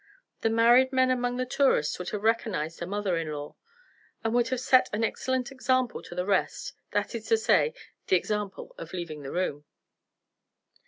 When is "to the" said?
6.01-6.25